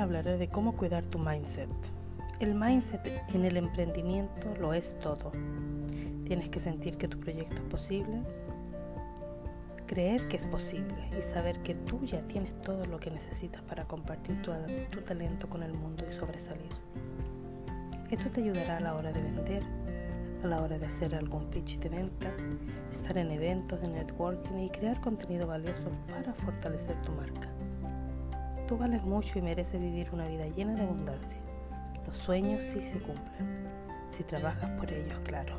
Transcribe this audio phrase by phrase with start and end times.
[0.00, 1.70] hablaré de cómo cuidar tu mindset.
[2.40, 5.32] El mindset en el emprendimiento lo es todo.
[6.24, 8.22] Tienes que sentir que tu proyecto es posible,
[9.86, 13.84] creer que es posible y saber que tú ya tienes todo lo que necesitas para
[13.86, 14.52] compartir tu,
[14.90, 16.70] tu talento con el mundo y sobresalir.
[18.10, 19.62] Esto te ayudará a la hora de vender,
[20.42, 22.32] a la hora de hacer algún pitch de venta,
[22.90, 27.50] estar en eventos de networking y crear contenido valioso para fortalecer tu marca.
[28.70, 31.40] Tú vales mucho y mereces vivir una vida llena de abundancia.
[32.06, 33.66] Los sueños sí se cumplen,
[34.08, 35.56] si trabajas por ellos, claro.